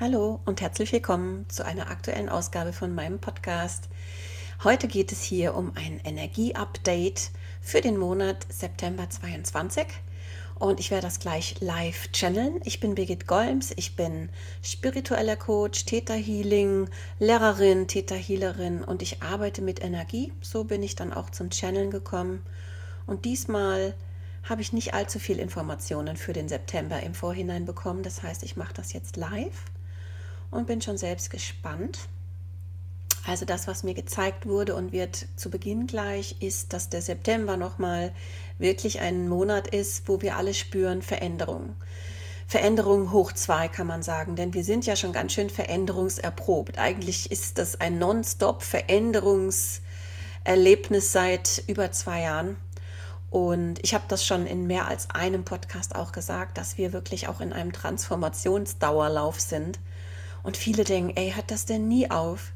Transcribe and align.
Hallo 0.00 0.38
und 0.44 0.60
herzlich 0.60 0.92
willkommen 0.92 1.44
zu 1.48 1.66
einer 1.66 1.90
aktuellen 1.90 2.28
Ausgabe 2.28 2.72
von 2.72 2.94
meinem 2.94 3.18
Podcast. 3.18 3.88
Heute 4.62 4.86
geht 4.86 5.10
es 5.10 5.24
hier 5.24 5.56
um 5.56 5.72
ein 5.74 5.98
Energie-Update 6.04 7.32
für 7.60 7.80
den 7.80 7.96
Monat 7.96 8.46
September 8.48 9.10
22 9.10 9.88
und 10.60 10.78
ich 10.78 10.92
werde 10.92 11.08
das 11.08 11.18
gleich 11.18 11.56
live 11.60 12.12
channeln. 12.12 12.60
Ich 12.64 12.78
bin 12.78 12.94
Birgit 12.94 13.26
Golms, 13.26 13.72
ich 13.74 13.96
bin 13.96 14.28
spiritueller 14.62 15.34
Coach, 15.34 15.84
Theta 15.84 16.14
Healing, 16.14 16.88
Lehrerin, 17.18 17.88
Theta 17.88 18.14
Healerin 18.14 18.84
und 18.84 19.02
ich 19.02 19.20
arbeite 19.20 19.62
mit 19.62 19.82
Energie. 19.82 20.32
So 20.40 20.62
bin 20.62 20.84
ich 20.84 20.94
dann 20.94 21.12
auch 21.12 21.30
zum 21.30 21.50
Channeln 21.50 21.90
gekommen 21.90 22.46
und 23.08 23.24
diesmal 23.24 23.94
habe 24.44 24.62
ich 24.62 24.72
nicht 24.72 24.94
allzu 24.94 25.18
viel 25.18 25.40
Informationen 25.40 26.16
für 26.16 26.34
den 26.34 26.48
September 26.48 27.02
im 27.02 27.14
Vorhinein 27.14 27.64
bekommen. 27.64 28.04
Das 28.04 28.22
heißt, 28.22 28.44
ich 28.44 28.56
mache 28.56 28.74
das 28.74 28.92
jetzt 28.92 29.16
live 29.16 29.64
und 30.50 30.66
bin 30.66 30.80
schon 30.80 30.98
selbst 30.98 31.30
gespannt. 31.30 31.98
Also 33.26 33.44
das, 33.44 33.66
was 33.66 33.82
mir 33.82 33.94
gezeigt 33.94 34.46
wurde 34.46 34.74
und 34.74 34.92
wird 34.92 35.26
zu 35.36 35.50
Beginn 35.50 35.86
gleich, 35.86 36.36
ist, 36.40 36.72
dass 36.72 36.88
der 36.88 37.02
September 37.02 37.58
nochmal 37.58 38.12
wirklich 38.58 39.00
ein 39.00 39.28
Monat 39.28 39.68
ist, 39.68 40.08
wo 40.08 40.22
wir 40.22 40.36
alle 40.36 40.54
spüren 40.54 41.02
Veränderung. 41.02 41.76
Veränderung 42.46 43.12
hoch 43.12 43.32
zwei 43.32 43.68
kann 43.68 43.86
man 43.86 44.02
sagen, 44.02 44.34
denn 44.34 44.54
wir 44.54 44.64
sind 44.64 44.86
ja 44.86 44.96
schon 44.96 45.12
ganz 45.12 45.34
schön 45.34 45.50
veränderungserprobt. 45.50 46.78
Eigentlich 46.78 47.30
ist 47.30 47.58
das 47.58 47.78
ein 47.78 47.98
nonstop 47.98 48.62
Veränderungserlebnis 48.62 51.12
seit 51.12 51.62
über 51.66 51.92
zwei 51.92 52.22
Jahren. 52.22 52.56
Und 53.28 53.84
ich 53.84 53.92
habe 53.92 54.04
das 54.08 54.24
schon 54.24 54.46
in 54.46 54.66
mehr 54.66 54.88
als 54.88 55.10
einem 55.10 55.44
Podcast 55.44 55.94
auch 55.94 56.12
gesagt, 56.12 56.56
dass 56.56 56.78
wir 56.78 56.94
wirklich 56.94 57.28
auch 57.28 57.42
in 57.42 57.52
einem 57.52 57.72
Transformationsdauerlauf 57.72 59.38
sind. 59.38 59.78
Und 60.48 60.56
viele 60.56 60.84
denken, 60.84 61.12
ey, 61.14 61.32
hört 61.32 61.50
das 61.50 61.66
denn 61.66 61.88
nie 61.88 62.10
auf? 62.10 62.52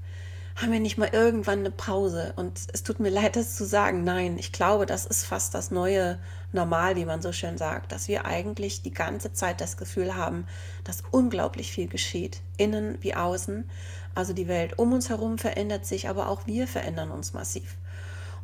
Haben 0.57 0.73
wir 0.73 0.81
nicht 0.81 0.97
mal 0.97 1.11
irgendwann 1.13 1.59
eine 1.59 1.71
Pause? 1.71 2.33
Und 2.37 2.59
es 2.73 2.85
tut 2.85 3.01
mir 3.01 3.11
leid, 3.11 3.37
das 3.37 3.55
zu 3.55 3.67
sagen. 3.67 4.03
Nein, 4.03 4.39
ich 4.39 4.51
glaube, 4.51 4.87
das 4.87 5.05
ist 5.05 5.27
fast 5.27 5.53
das 5.53 5.71
neue 5.71 6.19
Normal, 6.53 6.97
wie 6.97 7.05
man 7.05 7.21
so 7.21 7.33
schön 7.33 7.59
sagt, 7.59 7.93
dass 7.93 8.09
wir 8.09 8.25
eigentlich 8.25 8.81
die 8.81 8.95
ganze 8.95 9.35
Zeit 9.35 9.61
das 9.61 9.77
Gefühl 9.77 10.17
haben, 10.17 10.47
dass 10.85 11.03
unglaublich 11.11 11.71
viel 11.71 11.87
geschieht, 11.87 12.41
innen 12.57 12.97
wie 13.03 13.15
außen. 13.15 13.69
Also 14.15 14.33
die 14.33 14.49
Welt 14.49 14.79
um 14.79 14.95
uns 14.95 15.11
herum 15.11 15.37
verändert 15.37 15.85
sich, 15.85 16.09
aber 16.09 16.31
auch 16.31 16.47
wir 16.47 16.67
verändern 16.67 17.11
uns 17.11 17.35
massiv. 17.35 17.77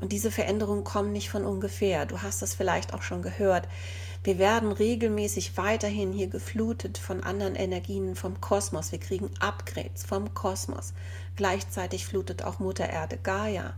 Und 0.01 0.13
diese 0.13 0.31
Veränderungen 0.31 0.85
kommen 0.85 1.13
nicht 1.13 1.31
von 1.31 1.45
ungefähr. 1.45 2.07
Du 2.07 2.23
hast 2.23 2.43
das 2.43 2.55
vielleicht 2.55 2.95
auch 2.95 3.03
schon 3.03 3.23
gehört. 3.23 3.69
Wir 4.25 4.39
werden 4.39 4.73
regelmäßig 4.73 5.57
weiterhin 5.57 6.13
hier 6.13 6.29
geflutet 6.29 6.99
von 6.99 7.23
anderen 7.23 7.55
Energien 7.55 8.15
vom 8.15 8.41
Kosmos. 8.41 8.93
Wir 8.93 9.01
kriegen 9.01 9.31
Upgrades 9.41 10.05
vom 10.05 10.35
Kosmos. 10.35 10.93
Gleichzeitig 11.37 12.07
flutet 12.07 12.45
auch 12.45 12.59
Mutter 12.59 12.89
Erde 12.89 13.19
Gaia 13.23 13.75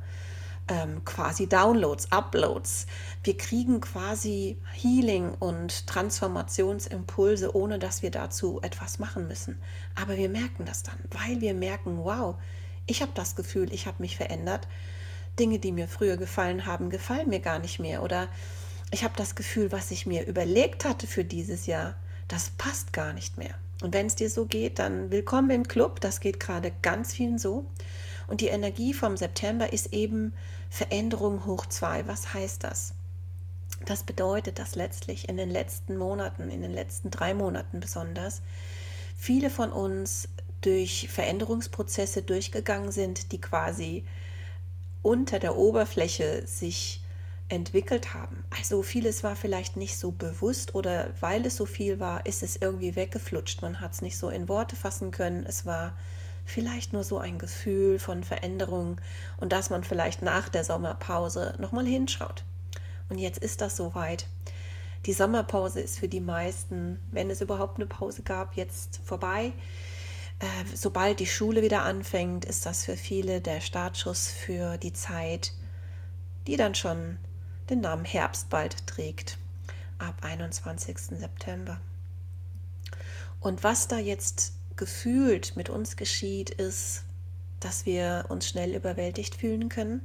ähm, 0.71 1.05
quasi 1.05 1.49
Downloads, 1.49 2.11
Uploads. 2.13 2.87
Wir 3.25 3.37
kriegen 3.37 3.81
quasi 3.81 4.57
Healing 4.73 5.35
und 5.39 5.87
Transformationsimpulse, 5.87 7.55
ohne 7.55 7.79
dass 7.79 8.03
wir 8.03 8.11
dazu 8.11 8.61
etwas 8.63 8.99
machen 8.99 9.27
müssen. 9.27 9.61
Aber 9.95 10.17
wir 10.17 10.29
merken 10.29 10.65
das 10.65 10.83
dann, 10.83 10.99
weil 11.11 11.41
wir 11.41 11.55
merken, 11.55 11.99
wow, 11.99 12.37
ich 12.87 13.03
habe 13.03 13.13
das 13.15 13.37
Gefühl, 13.37 13.73
ich 13.73 13.87
habe 13.87 14.01
mich 14.01 14.17
verändert. 14.17 14.69
Dinge, 15.39 15.59
die 15.59 15.73
mir 15.73 15.89
früher 15.89 16.17
gefallen 16.17 16.67
haben, 16.67 16.91
gefallen 16.91 17.29
mir 17.29 17.41
gar 17.41 17.59
nicht 17.59 17.79
mehr. 17.79 18.03
Oder 18.03 18.29
ich 18.91 19.05
habe 19.05 19.15
das 19.17 19.35
Gefühl, 19.35 19.73
was 19.73 19.91
ich 19.91 20.07
mir 20.07 20.27
überlegt 20.27 20.85
hatte 20.85 21.07
für 21.07 21.25
dieses 21.25 21.67
Jahr, 21.67 21.97
das 22.29 22.51
passt 22.51 22.93
gar 22.93 23.13
nicht 23.13 23.39
mehr. 23.39 23.55
Und 23.83 23.95
wenn 23.95 24.07
es 24.07 24.15
dir 24.15 24.29
so 24.29 24.47
geht, 24.47 24.79
dann 24.79 25.11
willkommen 25.11 25.51
im 25.51 25.67
Club. 25.67 26.01
Das 26.01 26.21
geht 26.21 26.39
gerade 26.39 26.73
ganz 26.83 27.13
vielen 27.13 27.39
so. 27.39 27.65
Und 28.27 28.41
die 28.41 28.49
Energie 28.49 28.93
vom 28.93 29.17
September 29.17 29.73
ist 29.73 29.93
eben 29.93 30.35
Veränderung 30.69 31.47
hoch 31.47 31.67
zwei. 31.67 32.07
Was 32.07 32.35
heißt 32.35 32.63
das? 32.63 32.95
Das 33.87 34.03
bedeutet, 34.03 34.59
dass 34.59 34.75
letztlich 34.75 35.29
in 35.29 35.37
den 35.37 35.51
letzten 35.51 35.97
Monaten, 35.97 36.51
in 36.51 36.61
den 36.61 36.73
letzten 36.73 37.11
drei 37.11 37.33
Monaten 37.33 37.81
besonders, 37.81 38.43
viele 39.17 39.51
von 39.51 39.73
uns 39.73 40.29
durch 40.61 41.09
Veränderungsprozesse 41.11 42.23
durchgegangen 42.23 42.93
sind, 42.93 43.33
die 43.33 43.41
quasi 43.41 44.05
unter 45.03 45.39
der 45.39 45.57
Oberfläche 45.57 46.47
sich 46.47 47.01
entwickelt 47.49 48.15
haben. 48.15 48.45
Also 48.57 48.83
vieles 48.83 49.25
war 49.25 49.35
vielleicht 49.35 49.77
nicht 49.77 49.99
so 49.99 50.13
bewusst 50.13 50.75
oder 50.75 51.09
weil 51.21 51.45
es 51.45 51.57
so 51.57 51.67
viel 51.67 51.99
war, 51.99 52.25
ist 52.25 52.43
es 52.43 52.57
irgendwie 52.57 52.95
weggeflutscht. 52.95 53.61
Man 53.63 53.81
hat 53.81 53.93
es 53.93 54.03
nicht 54.03 54.17
so 54.17 54.31
in 54.31 54.49
Worte 54.49 54.77
fassen 54.77 55.11
können. 55.11 55.45
Es 55.47 55.67
war 55.67 55.97
vielleicht 56.45 56.93
nur 56.93 57.05
so 57.05 57.19
ein 57.19 57.39
Gefühl 57.39 57.99
von 57.99 58.23
Veränderung 58.23 59.01
und 59.39 59.53
dass 59.53 59.71
man 59.71 59.85
vielleicht 59.85 60.23
nach 60.23 60.49
der 60.49 60.65
Sommerpause 60.65 61.55
nochmal 61.59 61.87
hinschaut. 61.87 62.45
Und 63.09 63.19
jetzt 63.19 63.39
ist 63.39 63.61
das 63.61 63.77
soweit. 63.77 64.27
Die 65.07 65.13
Sommerpause 65.13 65.81
ist 65.81 65.99
für 65.99 66.09
die 66.09 66.21
meisten, 66.21 67.01
wenn 67.11 67.31
es 67.31 67.41
überhaupt 67.41 67.77
eine 67.77 67.87
Pause 67.87 68.23
gab, 68.23 68.57
jetzt 68.57 69.01
vorbei. 69.05 69.53
Äh, 70.41 70.47
sobald 70.75 71.21
die 71.21 71.27
Schule 71.27 71.63
wieder 71.63 71.83
anfängt, 71.83 72.45
ist 72.45 72.67
das 72.67 72.85
für 72.85 72.97
viele 72.97 73.41
der 73.41 73.61
Startschuss 73.61 74.29
für 74.29 74.79
die 74.79 74.93
Zeit, 74.93 75.53
die 76.47 76.57
dann 76.57 76.75
schon 76.75 77.19
den 77.69 77.81
Namen 77.81 78.05
Herbst 78.05 78.49
bald 78.49 78.87
trägt, 78.87 79.39
ab 79.99 80.17
21. 80.23 80.99
September. 80.99 81.81
Und 83.41 83.63
was 83.63 83.87
da 83.87 83.99
jetzt 83.99 84.55
gefühlt 84.77 85.57
mit 85.57 85.69
uns 85.69 85.97
geschieht, 85.97 86.51
ist, 86.51 87.05
dass 87.61 87.85
wir 87.85 88.25
uns 88.31 88.49
schnell 88.49 88.75
überwältigt 88.75 89.35
fühlen 89.35 89.69
können. 89.69 90.01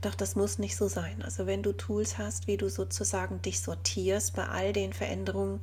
Doch 0.00 0.16
das 0.16 0.34
muss 0.34 0.58
nicht 0.58 0.76
so 0.76 0.88
sein. 0.88 1.22
Also 1.22 1.46
wenn 1.46 1.62
du 1.62 1.72
Tools 1.72 2.18
hast, 2.18 2.48
wie 2.48 2.56
du 2.56 2.68
sozusagen 2.68 3.40
dich 3.42 3.60
sortierst 3.60 4.34
bei 4.34 4.48
all 4.48 4.72
den 4.72 4.92
Veränderungen, 4.92 5.60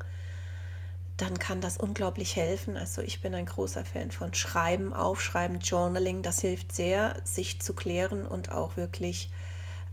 dann 1.22 1.38
kann 1.38 1.59
das 1.59 1.78
unglaublich 1.78 2.35
helfen. 2.35 2.78
Also 2.78 3.02
ich 3.02 3.22
bin 3.22 3.35
ein 3.35 3.46
großer 3.46 3.84
Fan 3.84 4.12
von 4.12 4.34
Schreiben, 4.34 4.94
Aufschreiben, 4.94 5.59
Journaling. 5.59 6.22
Das 6.22 6.40
hilft 6.40 6.72
sehr, 6.74 7.16
sich 7.24 7.62
zu 7.62 7.74
klären 7.74 8.25
und 8.25 8.52
auch 8.52 8.78
wirklich 8.78 9.30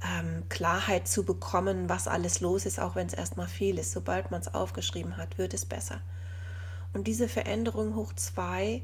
ähm, 0.04 0.44
Klarheit 0.48 1.08
zu 1.08 1.24
bekommen, 1.24 1.88
was 1.88 2.06
alles 2.06 2.40
los 2.40 2.64
ist, 2.64 2.78
auch 2.78 2.94
wenn 2.94 3.08
es 3.08 3.14
erstmal 3.14 3.48
viel 3.48 3.78
ist. 3.78 3.92
Sobald 3.92 4.30
man 4.30 4.40
es 4.40 4.54
aufgeschrieben 4.54 5.16
hat, 5.16 5.36
wird 5.36 5.52
es 5.52 5.64
besser. 5.64 6.00
Und 6.92 7.06
diese 7.08 7.28
Veränderung 7.28 7.96
hoch 7.96 8.12
zwei 8.14 8.82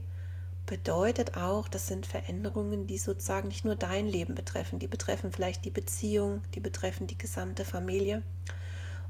bedeutet 0.66 1.36
auch, 1.36 1.68
das 1.68 1.86
sind 1.86 2.06
Veränderungen, 2.06 2.86
die 2.86 2.98
sozusagen 2.98 3.48
nicht 3.48 3.64
nur 3.64 3.76
dein 3.76 4.06
Leben 4.06 4.34
betreffen, 4.34 4.78
die 4.78 4.86
betreffen 4.86 5.32
vielleicht 5.32 5.64
die 5.64 5.70
Beziehung, 5.70 6.42
die 6.54 6.60
betreffen 6.60 7.06
die 7.06 7.18
gesamte 7.18 7.64
Familie. 7.64 8.22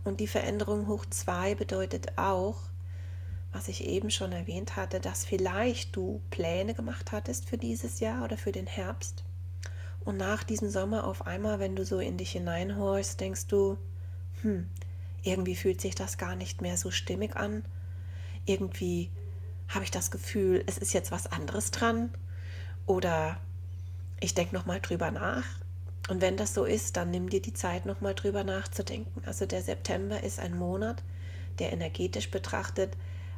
Und 0.04 0.20
die 0.20 0.26
Veränderung 0.26 0.88
hoch 0.88 1.06
zwei 1.08 1.54
bedeutet 1.54 2.18
auch, 2.18 2.56
was 3.52 3.68
ich 3.68 3.84
eben 3.86 4.10
schon 4.10 4.32
erwähnt 4.32 4.76
hatte, 4.76 5.00
dass 5.00 5.24
vielleicht 5.24 5.94
du 5.94 6.20
Pläne 6.30 6.74
gemacht 6.74 7.12
hattest 7.12 7.48
für 7.48 7.58
dieses 7.58 8.00
Jahr 8.00 8.24
oder 8.24 8.36
für 8.36 8.52
den 8.52 8.66
Herbst 8.66 9.24
und 10.04 10.16
nach 10.16 10.42
diesem 10.42 10.70
Sommer 10.70 11.04
auf 11.04 11.26
einmal, 11.26 11.60
wenn 11.60 11.76
du 11.76 11.84
so 11.84 12.00
in 12.00 12.16
dich 12.16 12.32
hineinhorchst, 12.32 13.20
denkst 13.20 13.46
du, 13.46 13.78
hm, 14.42 14.68
irgendwie 15.22 15.54
fühlt 15.54 15.80
sich 15.80 15.94
das 15.94 16.18
gar 16.18 16.34
nicht 16.34 16.60
mehr 16.60 16.76
so 16.76 16.90
stimmig 16.90 17.36
an. 17.36 17.64
Irgendwie 18.44 19.10
habe 19.68 19.84
ich 19.84 19.92
das 19.92 20.10
Gefühl, 20.10 20.64
es 20.66 20.78
ist 20.78 20.92
jetzt 20.92 21.12
was 21.12 21.28
anderes 21.28 21.70
dran. 21.70 22.10
Oder 22.86 23.40
ich 24.18 24.34
denke 24.34 24.54
nochmal 24.54 24.80
drüber 24.80 25.12
nach. 25.12 25.44
Und 26.08 26.20
wenn 26.20 26.36
das 26.36 26.52
so 26.52 26.64
ist, 26.64 26.96
dann 26.96 27.12
nimm 27.12 27.30
dir 27.30 27.40
die 27.40 27.52
Zeit, 27.52 27.86
nochmal 27.86 28.14
drüber 28.14 28.42
nachzudenken. 28.42 29.22
Also 29.24 29.46
der 29.46 29.62
September 29.62 30.24
ist 30.24 30.40
ein 30.40 30.58
Monat, 30.58 31.04
der 31.60 31.72
energetisch 31.72 32.32
betrachtet 32.32 32.96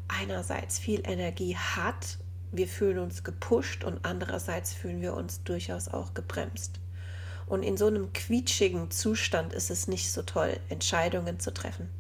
einerseits 0.09 0.79
viel 0.79 1.03
Energie 1.05 1.57
hat 1.57 2.19
wir 2.55 2.69
fühlen 2.69 2.99
uns 2.99 3.25
gepusht 3.25 3.83
und 3.83 4.05
andererseits 4.05 4.73
fühlen 4.73 5.01
wir 5.01 5.15
uns 5.15 5.43
durchaus 5.43 5.89
auch 5.89 6.15
gebremst. 6.15 6.79
Und 7.47 7.65
in 7.65 7.77
so 7.77 7.89
einem 7.89 8.13
quietschigen 8.13 8.93
Zustand 8.93 9.53
ist 9.53 9.71
es 9.71 9.89
nicht 9.89 10.13
so 10.13 10.23
toll, 10.23 10.59
Entscheidungen 10.69 11.41
zu 11.41 11.53
treffen. 11.53 11.91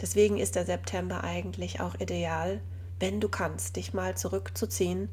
Deswegen 0.00 0.38
ist 0.38 0.56
der 0.56 0.66
September 0.66 1.22
eigentlich 1.22 1.80
auch 1.80 1.94
ideal, 2.00 2.60
wenn 2.98 3.20
du 3.20 3.28
kannst, 3.28 3.76
dich 3.76 3.94
mal 3.94 4.16
zurückzuziehen 4.16 5.08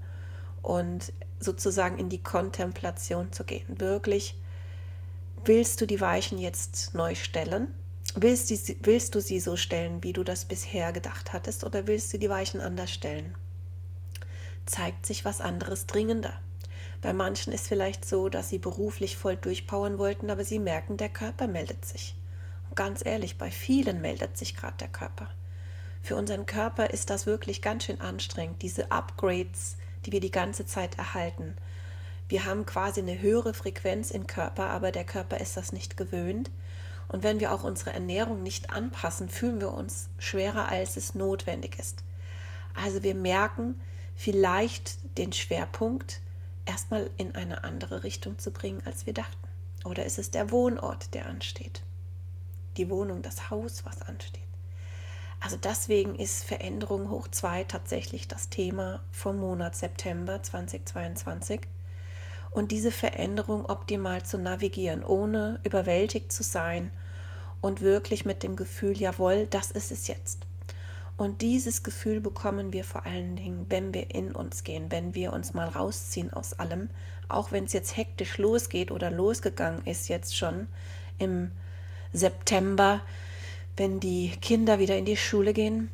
und 0.63 1.13
sozusagen 1.39 1.99
in 1.99 2.09
die 2.09 2.23
Kontemplation 2.23 3.31
zu 3.31 3.43
gehen. 3.43 3.79
Wirklich, 3.79 4.35
willst 5.45 5.81
du 5.81 5.85
die 5.85 6.01
Weichen 6.01 6.39
jetzt 6.39 6.95
neu 6.95 7.13
stellen? 7.13 7.67
Willst, 8.15 8.49
die, 8.49 8.77
willst 8.81 9.15
du 9.15 9.21
sie 9.21 9.39
so 9.39 9.55
stellen, 9.55 10.03
wie 10.03 10.13
du 10.13 10.23
das 10.23 10.45
bisher 10.45 10.91
gedacht 10.93 11.33
hattest, 11.33 11.63
oder 11.63 11.87
willst 11.87 12.13
du 12.13 12.19
die 12.19 12.29
Weichen 12.29 12.61
anders 12.61 12.91
stellen? 12.91 13.35
zeigt 14.65 15.05
sich 15.05 15.25
was 15.25 15.41
anderes 15.41 15.87
dringender. 15.87 16.33
Bei 17.01 17.13
manchen 17.13 17.51
ist 17.51 17.67
vielleicht 17.67 18.05
so, 18.05 18.29
dass 18.29 18.49
sie 18.49 18.59
beruflich 18.59 19.17
voll 19.17 19.35
durchpowern 19.35 19.97
wollten, 19.97 20.29
aber 20.29 20.45
sie 20.45 20.59
merken, 20.59 20.97
der 20.97 21.09
Körper 21.09 21.47
meldet 21.47 21.85
sich. 21.85 22.15
Und 22.69 22.75
ganz 22.75 23.05
ehrlich, 23.05 23.37
bei 23.37 23.51
vielen 23.51 23.99
meldet 24.01 24.37
sich 24.37 24.55
gerade 24.55 24.77
der 24.79 24.87
Körper. 24.87 25.29
Für 26.01 26.15
unseren 26.15 26.45
Körper 26.45 26.89
ist 26.89 27.09
das 27.09 27.25
wirklich 27.25 27.61
ganz 27.61 27.85
schön 27.85 27.99
anstrengend, 27.99 28.61
diese 28.61 28.91
Upgrades, 28.91 29.77
die 30.05 30.11
wir 30.11 30.19
die 30.19 30.31
ganze 30.31 30.65
Zeit 30.65 30.97
erhalten. 30.97 31.55
Wir 32.29 32.45
haben 32.45 32.65
quasi 32.65 33.01
eine 33.01 33.19
höhere 33.19 33.53
Frequenz 33.53 34.11
im 34.11 34.27
Körper, 34.27 34.69
aber 34.69 34.91
der 34.91 35.05
Körper 35.05 35.39
ist 35.39 35.57
das 35.57 35.73
nicht 35.73 35.97
gewöhnt. 35.97 36.51
Und 37.07 37.23
wenn 37.23 37.39
wir 37.39 37.53
auch 37.53 37.63
unsere 37.63 37.93
Ernährung 37.93 38.43
nicht 38.43 38.71
anpassen, 38.71 39.29
fühlen 39.29 39.61
wir 39.61 39.73
uns 39.73 40.09
schwerer, 40.17 40.69
als 40.69 40.97
es 40.97 41.15
notwendig 41.15 41.77
ist. 41.77 42.03
Also 42.73 43.03
wir 43.03 43.15
merken 43.15 43.79
vielleicht 44.15 44.97
den 45.17 45.33
Schwerpunkt 45.33 46.21
erstmal 46.65 47.09
in 47.17 47.35
eine 47.35 47.63
andere 47.63 48.03
Richtung 48.03 48.39
zu 48.39 48.51
bringen, 48.51 48.81
als 48.85 49.05
wir 49.05 49.13
dachten. 49.13 49.47
Oder 49.83 50.05
ist 50.05 50.17
es 50.17 50.31
der 50.31 50.51
Wohnort, 50.51 51.13
der 51.13 51.27
ansteht? 51.27 51.81
Die 52.77 52.89
Wohnung, 52.89 53.21
das 53.21 53.49
Haus, 53.49 53.85
was 53.85 54.01
ansteht. 54.01 54.41
Also 55.39 55.57
deswegen 55.57 56.15
ist 56.15 56.45
Veränderung 56.45 57.09
hoch 57.09 57.27
2 57.27 57.65
tatsächlich 57.65 58.29
das 58.29 58.47
Thema 58.47 59.01
vom 59.11 59.39
Monat 59.39 59.75
September 59.75 60.41
2022 60.41 61.61
und 62.53 62.71
diese 62.71 62.91
Veränderung 62.91 63.65
optimal 63.65 64.23
zu 64.23 64.37
navigieren, 64.37 65.03
ohne 65.03 65.59
überwältigt 65.63 66.31
zu 66.31 66.43
sein 66.43 66.91
und 67.61 67.81
wirklich 67.81 68.25
mit 68.25 68.43
dem 68.43 68.55
Gefühl, 68.55 68.97
jawohl, 68.97 69.47
das 69.49 69.71
ist 69.71 69.91
es 69.91 70.07
jetzt. 70.07 70.45
Und 71.15 71.41
dieses 71.41 71.83
Gefühl 71.83 72.21
bekommen 72.21 72.73
wir 72.73 72.83
vor 72.83 73.05
allen 73.05 73.35
Dingen, 73.35 73.65
wenn 73.69 73.93
wir 73.93 74.13
in 74.13 74.33
uns 74.33 74.63
gehen, 74.63 74.91
wenn 74.91 75.13
wir 75.13 75.31
uns 75.33 75.53
mal 75.53 75.67
rausziehen 75.67 76.33
aus 76.33 76.53
allem, 76.53 76.89
auch 77.29 77.51
wenn 77.51 77.65
es 77.65 77.73
jetzt 77.73 77.95
hektisch 77.97 78.37
losgeht 78.37 78.91
oder 78.91 79.11
losgegangen 79.11 79.85
ist 79.85 80.09
jetzt 80.09 80.35
schon 80.35 80.67
im 81.19 81.51
September, 82.13 83.01
wenn 83.77 83.99
die 83.99 84.31
Kinder 84.41 84.79
wieder 84.79 84.97
in 84.97 85.05
die 85.05 85.17
Schule 85.17 85.53
gehen, 85.53 85.89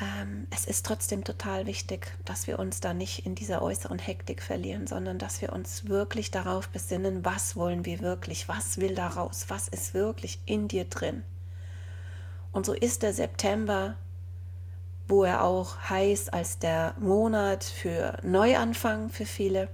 ähm, 0.00 0.46
es 0.50 0.64
ist 0.64 0.86
trotzdem 0.86 1.24
total 1.24 1.66
wichtig, 1.66 2.16
dass 2.24 2.46
wir 2.46 2.58
uns 2.58 2.80
da 2.80 2.94
nicht 2.94 3.26
in 3.26 3.34
dieser 3.34 3.60
äußeren 3.60 3.98
Hektik 3.98 4.42
verlieren, 4.42 4.86
sondern 4.86 5.18
dass 5.18 5.42
wir 5.42 5.52
uns 5.52 5.88
wirklich 5.88 6.30
darauf 6.30 6.68
besinnen, 6.68 7.24
was 7.24 7.54
wollen 7.54 7.84
wir 7.84 8.00
wirklich, 8.00 8.48
was 8.48 8.78
will 8.78 8.94
da 8.94 9.08
raus, 9.08 9.46
was 9.48 9.68
ist 9.68 9.92
wirklich 9.92 10.40
in 10.46 10.68
dir 10.68 10.84
drin. 10.84 11.22
Und 12.52 12.64
so 12.64 12.72
ist 12.72 13.02
der 13.02 13.12
September, 13.12 13.96
wo 15.06 15.24
er 15.24 15.44
auch 15.44 15.76
heißt 15.90 16.32
als 16.32 16.58
der 16.58 16.94
Monat 16.98 17.64
für 17.64 18.16
Neuanfang 18.22 19.10
für 19.10 19.26
viele. 19.26 19.68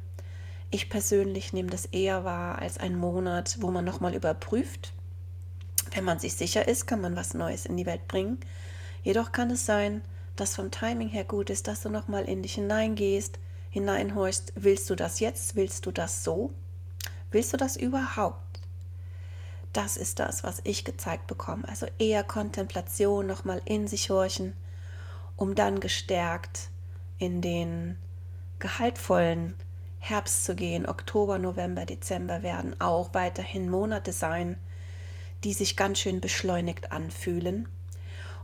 Ich 0.70 0.90
persönlich 0.90 1.52
nehme 1.52 1.70
das 1.70 1.87
eher 1.87 2.25
wahr 2.25 2.58
als 2.58 2.78
ein 2.78 2.96
Monat, 2.96 3.58
wo 3.61 3.70
man 3.70 3.84
nochmal 3.84 4.14
überprüft. 4.14 4.93
Wenn 5.93 6.05
man 6.05 6.19
sich 6.19 6.34
sicher 6.34 6.67
ist, 6.67 6.87
kann 6.87 7.00
man 7.00 7.14
was 7.14 7.34
Neues 7.34 7.64
in 7.64 7.76
die 7.76 7.87
Welt 7.87 8.08
bringen. 8.08 8.38
Jedoch 9.05 9.31
kann 9.31 9.50
es 9.50 9.64
sein, 9.64 10.02
das 10.37 10.55
vom 10.55 10.71
Timing 10.71 11.09
her 11.09 11.25
gut 11.25 11.50
ist, 11.50 11.67
dass 11.67 11.83
du 11.83 11.88
nochmal 11.88 12.25
in 12.25 12.43
dich 12.43 12.55
hineingehst, 12.55 13.38
hineinhorchst, 13.71 14.53
willst 14.55 14.88
du 14.91 14.94
das 14.94 15.21
jetzt, 15.21 15.56
willst 15.56 15.87
du 15.87 15.91
das 15.91 16.25
so, 16.25 16.53
willst 17.31 17.53
du 17.53 17.56
das 17.56 17.77
überhaupt? 17.77 18.61
Das 19.73 19.97
ist 19.97 20.19
das, 20.19 20.43
was 20.43 20.61
ich 20.65 20.85
gezeigt 20.85 21.27
bekomme. 21.27 21.69
Also 21.69 21.87
eher 21.99 22.25
Kontemplation, 22.25 23.27
nochmal 23.27 23.61
in 23.67 23.88
sich 23.88 24.09
horchen, 24.09 24.55
um 25.37 25.55
dann 25.55 25.81
gestärkt 25.81 26.71
in 27.19 27.43
den 27.43 27.99
gehaltvollen 28.59 29.55
Herbst 29.99 30.44
zu 30.44 30.55
gehen. 30.55 30.87
Oktober, 30.87 31.38
November, 31.38 31.85
Dezember 31.85 32.43
werden 32.43 32.81
auch 32.81 33.12
weiterhin 33.12 33.69
Monate 33.69 34.12
sein, 34.12 34.56
die 35.44 35.53
sich 35.53 35.77
ganz 35.77 35.99
schön 35.99 36.21
beschleunigt 36.21 36.93
anfühlen. 36.93 37.69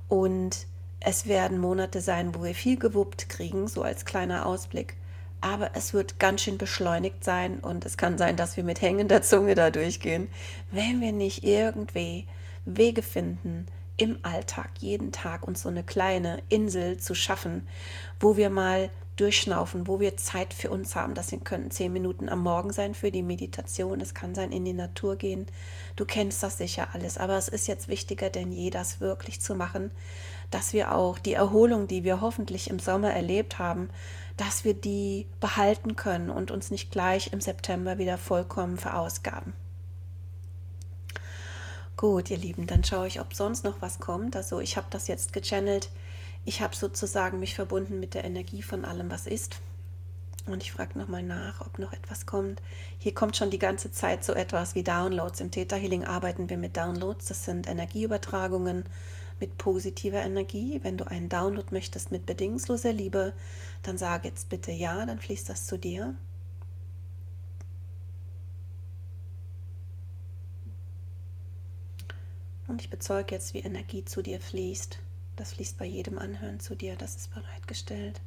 Und 0.08 0.66
es 1.04 1.26
werden 1.26 1.58
Monate 1.58 2.00
sein, 2.00 2.34
wo 2.34 2.42
wir 2.42 2.54
viel 2.54 2.78
gewuppt 2.78 3.28
kriegen, 3.28 3.68
so 3.68 3.82
als 3.82 4.04
kleiner 4.04 4.46
Ausblick. 4.46 4.94
Aber 5.40 5.70
es 5.74 5.92
wird 5.92 6.20
ganz 6.20 6.42
schön 6.42 6.58
beschleunigt 6.58 7.24
sein 7.24 7.58
und 7.58 7.84
es 7.84 7.96
kann 7.96 8.16
sein, 8.16 8.36
dass 8.36 8.56
wir 8.56 8.64
mit 8.64 8.80
hängender 8.80 9.22
Zunge 9.22 9.54
da 9.54 9.70
durchgehen, 9.70 10.28
wenn 10.70 11.00
wir 11.00 11.12
nicht 11.12 11.42
irgendwie 11.42 12.26
Wege 12.64 13.02
finden, 13.02 13.66
im 13.96 14.18
Alltag 14.22 14.70
jeden 14.78 15.12
Tag 15.12 15.46
uns 15.46 15.62
so 15.62 15.68
eine 15.68 15.82
kleine 15.82 16.42
Insel 16.48 16.98
zu 16.98 17.14
schaffen, 17.14 17.66
wo 18.20 18.36
wir 18.36 18.50
mal 18.50 18.90
durchschnaufen, 19.16 19.86
wo 19.86 20.00
wir 20.00 20.16
Zeit 20.16 20.54
für 20.54 20.70
uns 20.70 20.96
haben. 20.96 21.14
Das 21.14 21.34
können 21.44 21.70
zehn 21.70 21.92
Minuten 21.92 22.28
am 22.28 22.42
Morgen 22.42 22.72
sein 22.72 22.94
für 22.94 23.10
die 23.10 23.22
Meditation, 23.22 24.00
es 24.00 24.14
kann 24.14 24.34
sein 24.34 24.52
in 24.52 24.64
die 24.64 24.72
Natur 24.72 25.16
gehen. 25.16 25.46
Du 25.96 26.04
kennst 26.04 26.42
das 26.42 26.58
sicher 26.58 26.88
alles, 26.92 27.18
aber 27.18 27.36
es 27.36 27.48
ist 27.48 27.68
jetzt 27.68 27.88
wichtiger 27.88 28.30
denn 28.30 28.52
je, 28.52 28.70
das 28.70 29.00
wirklich 29.00 29.40
zu 29.40 29.54
machen, 29.54 29.90
dass 30.50 30.72
wir 30.72 30.94
auch 30.94 31.18
die 31.18 31.34
Erholung, 31.34 31.88
die 31.88 32.04
wir 32.04 32.20
hoffentlich 32.20 32.70
im 32.70 32.78
Sommer 32.78 33.12
erlebt 33.12 33.58
haben, 33.58 33.90
dass 34.36 34.64
wir 34.64 34.74
die 34.74 35.26
behalten 35.40 35.96
können 35.96 36.30
und 36.30 36.50
uns 36.50 36.70
nicht 36.70 36.90
gleich 36.90 37.32
im 37.32 37.40
September 37.40 37.98
wieder 37.98 38.18
vollkommen 38.18 38.78
verausgaben. 38.78 39.52
Gut, 41.96 42.30
ihr 42.30 42.38
Lieben, 42.38 42.66
dann 42.66 42.82
schaue 42.82 43.06
ich, 43.06 43.20
ob 43.20 43.34
sonst 43.34 43.64
noch 43.64 43.80
was 43.80 44.00
kommt. 44.00 44.34
Also 44.34 44.60
ich 44.60 44.76
habe 44.76 44.86
das 44.90 45.06
jetzt 45.06 45.32
gechannelt. 45.32 45.90
Ich 46.44 46.60
habe 46.60 46.74
sozusagen 46.74 47.38
mich 47.38 47.54
verbunden 47.54 48.00
mit 48.00 48.14
der 48.14 48.24
Energie 48.24 48.62
von 48.62 48.84
allem, 48.84 49.10
was 49.10 49.26
ist. 49.26 49.60
Und 50.46 50.62
ich 50.62 50.72
frage 50.72 50.98
nochmal 50.98 51.22
nach, 51.22 51.60
ob 51.60 51.78
noch 51.78 51.92
etwas 51.92 52.26
kommt. 52.26 52.60
Hier 52.98 53.14
kommt 53.14 53.36
schon 53.36 53.50
die 53.50 53.60
ganze 53.60 53.92
Zeit 53.92 54.24
so 54.24 54.32
etwas 54.32 54.74
wie 54.74 54.82
Downloads. 54.82 55.40
Im 55.40 55.52
Theta 55.52 55.76
Healing 55.76 56.04
arbeiten 56.04 56.50
wir 56.50 56.56
mit 56.56 56.76
Downloads. 56.76 57.26
Das 57.26 57.44
sind 57.44 57.68
Energieübertragungen 57.68 58.84
mit 59.38 59.56
positiver 59.56 60.20
Energie. 60.20 60.80
Wenn 60.82 60.96
du 60.96 61.04
einen 61.04 61.28
Download 61.28 61.68
möchtest 61.70 62.10
mit 62.10 62.26
bedingungsloser 62.26 62.92
Liebe, 62.92 63.34
dann 63.84 63.98
sage 63.98 64.28
jetzt 64.28 64.48
bitte 64.48 64.72
ja, 64.72 65.06
dann 65.06 65.20
fließt 65.20 65.48
das 65.48 65.66
zu 65.66 65.78
dir. 65.78 66.16
Und 72.66 72.80
ich 72.80 72.90
bezeuge 72.90 73.34
jetzt, 73.34 73.54
wie 73.54 73.60
Energie 73.60 74.04
zu 74.04 74.22
dir 74.22 74.40
fließt. 74.40 74.98
Das 75.42 75.54
fließt 75.54 75.76
bei 75.76 75.86
jedem 75.86 76.20
Anhören 76.20 76.60
zu 76.60 76.76
dir, 76.76 76.94
das 76.94 77.16
ist 77.16 77.34
bereitgestellt. 77.34 78.20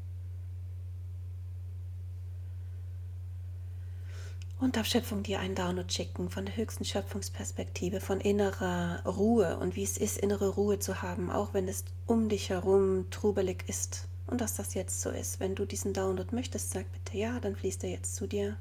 Und 4.60 4.76
darf 4.76 4.86
Schöpfung 4.86 5.24
dir 5.24 5.40
einen 5.40 5.56
Download 5.56 5.90
schicken 5.90 6.30
von 6.30 6.46
der 6.46 6.58
höchsten 6.58 6.84
Schöpfungsperspektive, 6.84 8.02
von 8.02 8.20
innerer 8.20 9.02
Ruhe 9.06 9.58
und 9.60 9.78
wie 9.78 9.84
es 9.84 9.98
ist, 9.98 10.18
innere 10.18 10.50
Ruhe 10.50 10.80
zu 10.80 11.02
haben, 11.02 11.32
auch 11.32 11.54
wenn 11.54 11.70
es 11.70 11.86
um 12.06 12.28
dich 12.28 12.50
herum 12.50 13.06
trubelig 13.12 13.64
ist. 13.70 14.10
Und 14.28 14.42
dass 14.42 14.56
das 14.56 14.74
jetzt 14.74 15.00
so 15.00 15.10
ist. 15.10 15.40
Wenn 15.40 15.56
du 15.56 15.64
diesen 15.64 15.94
Download 15.94 16.36
möchtest, 16.36 16.72
sag 16.72 16.92
bitte 16.92 17.18
ja, 17.18 17.40
dann 17.40 17.56
fließt 17.56 17.86
er 17.86 17.92
jetzt 17.92 18.18
zu 18.18 18.28
dir. 18.28 18.58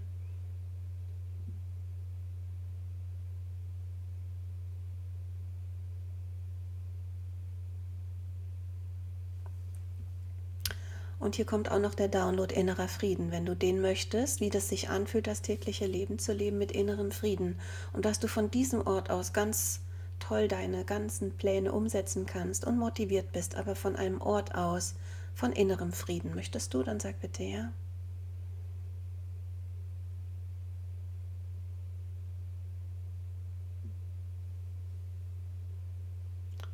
Und 11.24 11.36
hier 11.36 11.46
kommt 11.46 11.70
auch 11.70 11.78
noch 11.78 11.94
der 11.94 12.08
Download 12.08 12.54
innerer 12.54 12.86
Frieden, 12.86 13.30
wenn 13.30 13.46
du 13.46 13.56
den 13.56 13.80
möchtest, 13.80 14.40
wie 14.40 14.50
das 14.50 14.68
sich 14.68 14.90
anfühlt, 14.90 15.26
das 15.26 15.40
tägliche 15.40 15.86
Leben 15.86 16.18
zu 16.18 16.34
leben 16.34 16.58
mit 16.58 16.70
innerem 16.70 17.12
Frieden. 17.12 17.58
Und 17.94 18.04
dass 18.04 18.20
du 18.20 18.28
von 18.28 18.50
diesem 18.50 18.86
Ort 18.86 19.08
aus 19.08 19.32
ganz 19.32 19.80
toll 20.18 20.48
deine 20.48 20.84
ganzen 20.84 21.34
Pläne 21.34 21.72
umsetzen 21.72 22.26
kannst 22.26 22.66
und 22.66 22.76
motiviert 22.76 23.32
bist, 23.32 23.56
aber 23.56 23.74
von 23.74 23.96
einem 23.96 24.20
Ort 24.20 24.54
aus, 24.54 24.96
von 25.34 25.52
innerem 25.52 25.94
Frieden. 25.94 26.34
Möchtest 26.34 26.74
du? 26.74 26.82
Dann 26.82 27.00
sag 27.00 27.18
bitte 27.22 27.42
ja. 27.42 27.72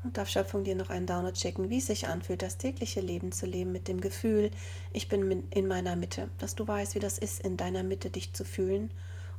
Und 0.02 0.16
darf 0.16 0.28
Schöpfung 0.28 0.64
dir 0.64 0.75
noch 0.75 0.90
einen 0.90 1.07
Download 1.07 1.38
schicken, 1.38 1.69
wie 1.69 1.78
es 1.78 1.87
sich 1.87 2.09
anfühlt, 2.09 2.42
das 2.42 2.57
tägliche 2.57 3.00
Leben 3.00 3.33
zu 3.33 3.47
leben 3.47 3.73
mit 3.73 3.88
dem 3.88 4.00
Gefühl, 4.00 4.50
ich 4.92 5.09
bin 5.09 5.45
in 5.50 5.69
meiner 5.69 5.97
Mitte, 5.97 6.28
dass 6.38 6.54
du 6.54 6.66
weißt, 6.66 6.95
wie 6.95 7.00
das 7.00 7.19
ist, 7.19 7.40
in 7.40 7.57
deiner 7.57 7.83
Mitte 7.83 8.11
dich 8.11 8.33
zu 8.33 8.45
fühlen 8.45 8.90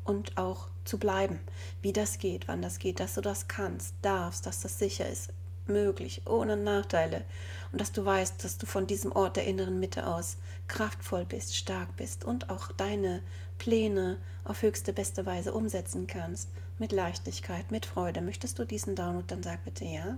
und 0.03 0.37
auch 0.37 0.67
zu 0.85 0.97
bleiben, 0.97 1.39
wie 1.81 1.93
das 1.93 2.19
geht, 2.19 2.47
wann 2.47 2.61
das 2.61 2.79
geht, 2.79 2.99
dass 2.99 3.15
du 3.15 3.21
das 3.21 3.47
kannst, 3.47 3.95
darfst, 4.01 4.45
dass 4.45 4.61
das 4.61 4.77
sicher 4.77 5.07
ist, 5.09 5.33
möglich, 5.67 6.21
ohne 6.25 6.57
Nachteile. 6.57 7.23
Und 7.71 7.79
dass 7.79 7.91
du 7.91 8.03
weißt, 8.03 8.43
dass 8.43 8.57
du 8.57 8.65
von 8.65 8.87
diesem 8.87 9.11
Ort 9.11 9.37
der 9.37 9.45
inneren 9.45 9.79
Mitte 9.79 10.07
aus 10.07 10.37
kraftvoll 10.67 11.25
bist, 11.25 11.55
stark 11.55 11.95
bist 11.97 12.23
und 12.23 12.49
auch 12.49 12.71
deine 12.71 13.21
Pläne 13.57 14.17
auf 14.43 14.63
höchste 14.63 14.91
beste 14.91 15.25
Weise 15.25 15.53
umsetzen 15.53 16.07
kannst, 16.07 16.49
mit 16.79 16.91
Leichtigkeit, 16.91 17.69
mit 17.69 17.85
Freude. 17.85 18.21
Möchtest 18.21 18.57
du 18.57 18.65
diesen 18.65 18.95
Download, 18.95 19.25
dann 19.27 19.43
sag 19.43 19.63
bitte 19.63 19.85
ja 19.85 20.17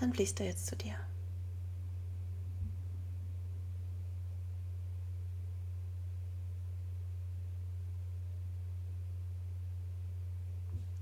dann 0.00 0.12
fließt 0.14 0.40
er 0.40 0.46
jetzt 0.46 0.66
zu 0.66 0.76
dir. 0.76 0.94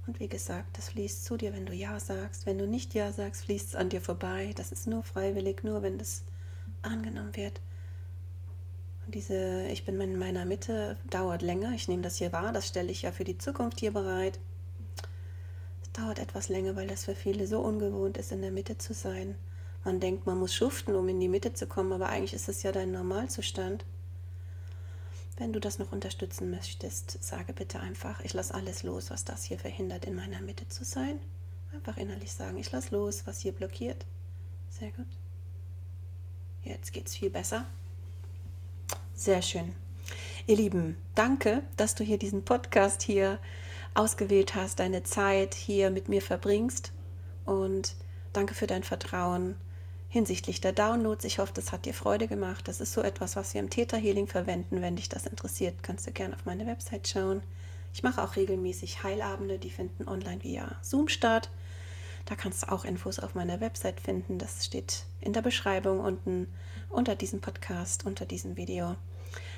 Und 0.06 0.20
wie 0.20 0.28
gesagt, 0.28 0.78
das 0.78 0.88
fließt 0.88 1.26
zu 1.26 1.36
dir, 1.36 1.52
wenn 1.52 1.66
du 1.66 1.74
Ja 1.74 2.00
sagst. 2.00 2.46
Wenn 2.46 2.58
du 2.58 2.66
nicht 2.66 2.94
Ja 2.94 3.12
sagst, 3.12 3.44
fließt 3.44 3.68
es 3.68 3.74
an 3.74 3.90
dir 3.90 4.00
vorbei. 4.00 4.52
Das 4.56 4.72
ist 4.72 4.86
nur 4.86 5.02
freiwillig, 5.02 5.62
nur 5.64 5.82
wenn 5.82 5.98
das 5.98 6.24
angenommen 6.80 7.36
wird. 7.36 7.60
Und 9.04 9.14
diese 9.14 9.68
Ich 9.68 9.84
bin 9.84 10.00
in 10.00 10.18
meiner 10.18 10.46
Mitte 10.46 10.96
dauert 11.10 11.42
länger. 11.42 11.72
Ich 11.74 11.88
nehme 11.88 12.02
das 12.02 12.16
hier 12.16 12.32
wahr. 12.32 12.52
Das 12.52 12.66
stelle 12.66 12.90
ich 12.90 13.02
ja 13.02 13.12
für 13.12 13.24
die 13.24 13.36
Zukunft 13.36 13.80
hier 13.80 13.92
bereit. 13.92 14.40
Dauert 15.98 16.20
etwas 16.20 16.48
länger, 16.48 16.76
weil 16.76 16.86
das 16.86 17.06
für 17.06 17.14
viele 17.14 17.46
so 17.48 17.60
ungewohnt 17.60 18.18
ist, 18.18 18.30
in 18.30 18.40
der 18.40 18.52
Mitte 18.52 18.78
zu 18.78 18.94
sein. 18.94 19.34
Man 19.84 19.98
denkt, 19.98 20.26
man 20.26 20.38
muss 20.38 20.54
schuften, 20.54 20.94
um 20.94 21.08
in 21.08 21.18
die 21.18 21.28
Mitte 21.28 21.54
zu 21.54 21.66
kommen, 21.66 21.92
aber 21.92 22.08
eigentlich 22.08 22.34
ist 22.34 22.48
es 22.48 22.62
ja 22.62 22.70
dein 22.70 22.92
Normalzustand. 22.92 23.84
Wenn 25.38 25.52
du 25.52 25.60
das 25.60 25.78
noch 25.78 25.90
unterstützen 25.90 26.50
möchtest, 26.50 27.22
sage 27.22 27.52
bitte 27.52 27.80
einfach, 27.80 28.20
ich 28.24 28.32
lasse 28.32 28.54
alles 28.54 28.82
los, 28.82 29.10
was 29.10 29.24
das 29.24 29.44
hier 29.44 29.58
verhindert, 29.58 30.04
in 30.04 30.14
meiner 30.14 30.40
Mitte 30.40 30.68
zu 30.68 30.84
sein. 30.84 31.18
Einfach 31.72 31.96
innerlich 31.96 32.32
sagen, 32.32 32.58
ich 32.58 32.70
lasse 32.70 32.94
los, 32.94 33.26
was 33.26 33.40
hier 33.40 33.52
blockiert. 33.52 34.04
Sehr 34.70 34.92
gut. 34.92 35.06
Jetzt 36.62 36.92
geht 36.92 37.08
es 37.08 37.16
viel 37.16 37.30
besser. 37.30 37.64
Sehr 39.14 39.42
schön. 39.42 39.74
Ihr 40.46 40.56
Lieben, 40.56 40.96
danke, 41.14 41.62
dass 41.76 41.94
du 41.94 42.04
hier 42.04 42.18
diesen 42.18 42.44
Podcast 42.44 43.02
hier 43.02 43.38
ausgewählt 43.98 44.54
hast, 44.54 44.78
deine 44.78 45.02
Zeit 45.02 45.54
hier 45.54 45.90
mit 45.90 46.08
mir 46.08 46.22
verbringst 46.22 46.92
und 47.44 47.96
danke 48.32 48.54
für 48.54 48.66
dein 48.66 48.84
Vertrauen 48.84 49.56
hinsichtlich 50.08 50.60
der 50.60 50.72
Downloads. 50.72 51.24
Ich 51.24 51.38
hoffe, 51.38 51.52
das 51.54 51.72
hat 51.72 51.84
dir 51.84 51.92
Freude 51.92 52.28
gemacht. 52.28 52.68
Das 52.68 52.80
ist 52.80 52.92
so 52.92 53.02
etwas, 53.02 53.36
was 53.36 53.54
wir 53.54 53.60
im 53.60 53.70
Theta 53.70 53.96
Healing 53.96 54.26
verwenden. 54.26 54.80
Wenn 54.80 54.96
dich 54.96 55.08
das 55.08 55.26
interessiert, 55.26 55.82
kannst 55.82 56.06
du 56.06 56.12
gerne 56.12 56.34
auf 56.34 56.46
meine 56.46 56.66
Website 56.66 57.08
schauen. 57.08 57.42
Ich 57.92 58.02
mache 58.02 58.22
auch 58.22 58.36
regelmäßig 58.36 59.02
Heilabende, 59.02 59.58
die 59.58 59.70
finden 59.70 60.08
online 60.08 60.42
via 60.42 60.76
Zoom 60.80 61.08
statt. 61.08 61.50
Da 62.24 62.36
kannst 62.36 62.62
du 62.62 62.72
auch 62.72 62.84
Infos 62.84 63.18
auf 63.18 63.34
meiner 63.34 63.60
Website 63.60 64.00
finden. 64.00 64.38
Das 64.38 64.64
steht 64.64 65.04
in 65.20 65.32
der 65.32 65.42
Beschreibung 65.42 66.00
unten 66.00 66.46
unter 66.88 67.16
diesem 67.16 67.40
Podcast, 67.40 68.06
unter 68.06 68.26
diesem 68.26 68.56
Video. 68.56 68.96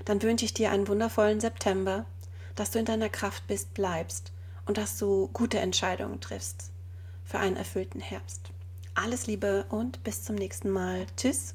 Dann 0.04 0.22
wünsche 0.22 0.44
ich 0.44 0.54
dir 0.54 0.70
einen 0.70 0.88
wundervollen 0.88 1.40
September, 1.40 2.06
dass 2.60 2.72
du 2.72 2.78
in 2.78 2.84
deiner 2.84 3.08
Kraft 3.08 3.46
bist, 3.46 3.72
bleibst 3.72 4.32
und 4.66 4.76
dass 4.76 4.98
du 4.98 5.30
gute 5.32 5.58
Entscheidungen 5.58 6.20
triffst 6.20 6.70
für 7.24 7.38
einen 7.38 7.56
erfüllten 7.56 8.02
Herbst. 8.02 8.50
Alles 8.94 9.26
Liebe 9.26 9.64
und 9.70 10.04
bis 10.04 10.24
zum 10.24 10.34
nächsten 10.34 10.68
Mal. 10.68 11.06
Tschüss. 11.16 11.54